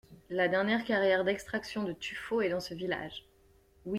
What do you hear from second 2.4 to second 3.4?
est dans ce village.